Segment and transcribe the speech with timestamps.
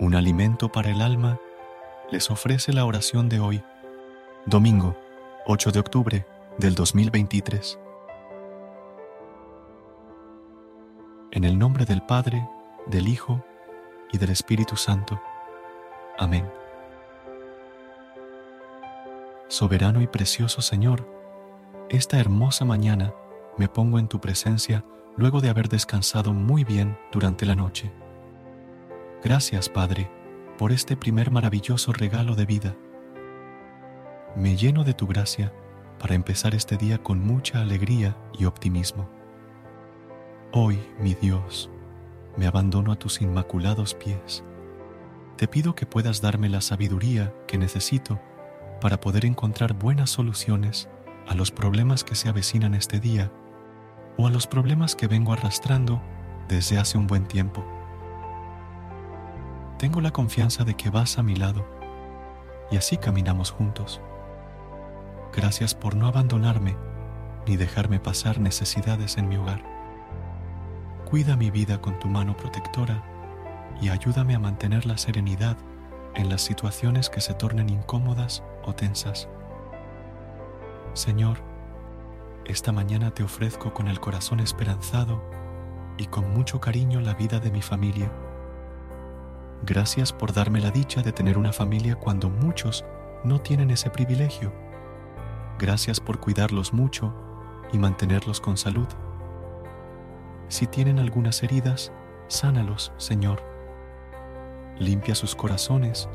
[0.00, 1.38] Un alimento para el alma,
[2.10, 3.62] les ofrece la oración de hoy,
[4.46, 4.96] domingo
[5.46, 6.26] 8 de octubre
[6.56, 7.78] del 2023.
[11.32, 12.48] En el nombre del Padre,
[12.86, 13.44] del Hijo
[14.10, 15.20] y del Espíritu Santo.
[16.18, 16.50] Amén.
[19.48, 21.06] Soberano y precioso Señor,
[21.90, 23.12] esta hermosa mañana
[23.58, 24.82] me pongo en tu presencia
[25.18, 27.92] luego de haber descansado muy bien durante la noche.
[29.22, 30.10] Gracias, Padre,
[30.56, 32.74] por este primer maravilloso regalo de vida.
[34.34, 35.52] Me lleno de tu gracia
[35.98, 39.10] para empezar este día con mucha alegría y optimismo.
[40.52, 41.70] Hoy, mi Dios,
[42.38, 44.42] me abandono a tus inmaculados pies.
[45.36, 48.18] Te pido que puedas darme la sabiduría que necesito
[48.80, 50.88] para poder encontrar buenas soluciones
[51.28, 53.30] a los problemas que se avecinan este día
[54.16, 56.00] o a los problemas que vengo arrastrando
[56.48, 57.62] desde hace un buen tiempo
[59.80, 61.64] tengo la confianza de que vas a mi lado
[62.70, 64.02] y así caminamos juntos.
[65.34, 66.76] Gracias por no abandonarme
[67.46, 69.64] ni dejarme pasar necesidades en mi hogar.
[71.08, 73.02] Cuida mi vida con tu mano protectora
[73.80, 75.56] y ayúdame a mantener la serenidad
[76.14, 79.30] en las situaciones que se tornen incómodas o tensas.
[80.92, 81.38] Señor,
[82.44, 85.22] esta mañana te ofrezco con el corazón esperanzado
[85.96, 88.12] y con mucho cariño la vida de mi familia
[89.62, 92.84] Gracias por darme la dicha de tener una familia cuando muchos
[93.24, 94.52] no tienen ese privilegio.
[95.58, 97.14] Gracias por cuidarlos mucho
[97.70, 98.88] y mantenerlos con salud.
[100.48, 101.92] Si tienen algunas heridas,
[102.28, 103.42] sánalos, Señor.
[104.78, 106.08] Limpia sus corazones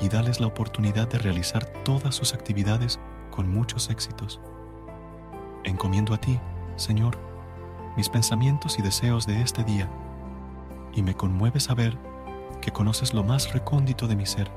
[0.00, 2.98] y dales la oportunidad de realizar todas sus actividades
[3.30, 4.40] con muchos éxitos.
[5.62, 6.40] Encomiendo a ti,
[6.74, 7.16] Señor,
[7.96, 9.88] mis pensamientos y deseos de este día,
[10.92, 11.96] y me conmueve saber
[12.64, 14.50] que conoces lo más recóndito de mi ser,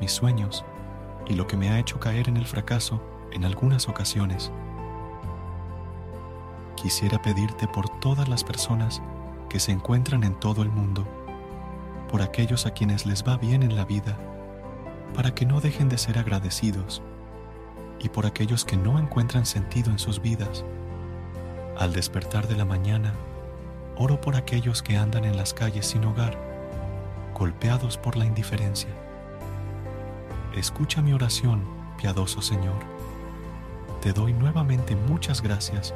[0.00, 0.66] mis sueños
[1.26, 4.52] y lo que me ha hecho caer en el fracaso en algunas ocasiones.
[6.76, 9.00] Quisiera pedirte por todas las personas
[9.48, 11.08] que se encuentran en todo el mundo,
[12.10, 14.18] por aquellos a quienes les va bien en la vida,
[15.14, 17.00] para que no dejen de ser agradecidos,
[17.98, 20.66] y por aquellos que no encuentran sentido en sus vidas.
[21.78, 23.14] Al despertar de la mañana,
[23.96, 26.51] oro por aquellos que andan en las calles sin hogar,
[27.34, 28.90] golpeados por la indiferencia.
[30.54, 31.64] Escucha mi oración,
[32.00, 32.80] piadoso Señor.
[34.00, 35.94] Te doy nuevamente muchas gracias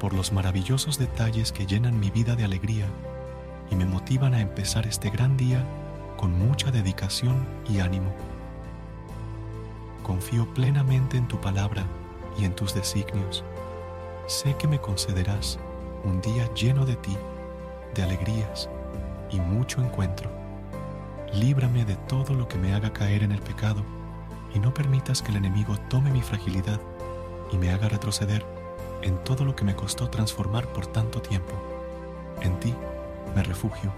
[0.00, 2.86] por los maravillosos detalles que llenan mi vida de alegría
[3.70, 5.62] y me motivan a empezar este gran día
[6.16, 7.36] con mucha dedicación
[7.68, 8.12] y ánimo.
[10.02, 11.84] Confío plenamente en tu palabra
[12.38, 13.44] y en tus designios.
[14.26, 15.58] Sé que me concederás
[16.04, 17.16] un día lleno de ti,
[17.94, 18.70] de alegrías
[19.30, 20.37] y mucho encuentro
[21.34, 23.84] líbrame de todo lo que me haga caer en el pecado
[24.54, 26.80] y no permitas que el enemigo tome mi fragilidad
[27.52, 28.44] y me haga retroceder
[29.02, 31.52] en todo lo que me costó transformar por tanto tiempo.
[32.40, 32.74] En ti
[33.34, 33.92] me refugio,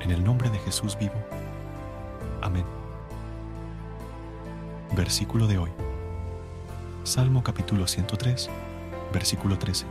[0.00, 1.14] en el nombre de Jesús vivo.
[2.40, 2.64] Amén.
[4.96, 5.70] Versículo de hoy.
[7.04, 8.48] Salmo capítulo 103,
[9.12, 9.84] versículo 13.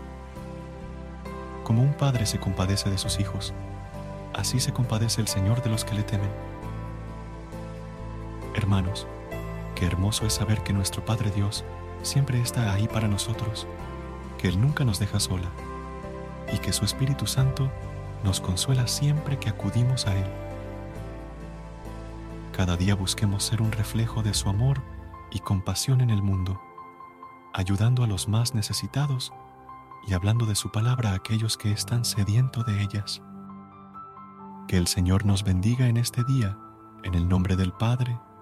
[1.64, 3.54] Como un padre se compadece de sus hijos,
[4.34, 6.53] así se compadece el Señor de los que le temen
[8.56, 9.08] Hermanos,
[9.76, 11.66] qué hermoso es saber que nuestro Padre Dios
[12.04, 13.68] siempre está ahí para nosotros,
[14.38, 15.50] que Él nunca nos deja sola
[16.54, 17.72] y que su Espíritu Santo
[18.24, 20.28] nos consuela siempre que acudimos a Él.
[22.52, 24.84] Cada día busquemos ser un reflejo de su amor
[25.32, 26.62] y compasión en el mundo,
[27.54, 29.34] ayudando a los más necesitados
[30.06, 33.24] y hablando de su palabra a aquellos que están sedientos de ellas.
[34.68, 36.56] Que el Señor nos bendiga en este día,
[37.04, 38.20] en el nombre del Padre,